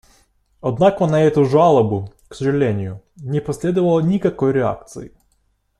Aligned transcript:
Однако 0.61 1.05
на 1.05 1.21
эту 1.21 1.45
жалобу, 1.45 2.11
к 2.27 2.33
сожалению, 2.33 3.03
не 3.17 3.39
последовало 3.39 3.99
никакой 3.99 4.51
реакции. 4.51 5.13